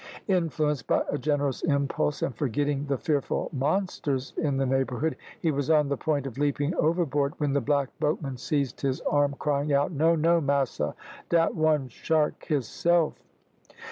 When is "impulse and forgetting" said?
1.61-2.87